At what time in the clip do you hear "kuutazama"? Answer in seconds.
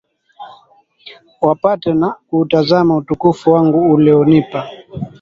2.29-2.97